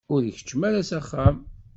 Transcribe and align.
Ur 0.13 0.21
ikeččem 0.23 0.61
ara 0.67 0.87
s 0.89 0.91
axxam. 0.99 1.35